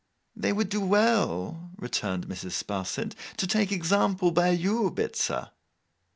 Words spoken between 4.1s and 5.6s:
by you, Bitzer.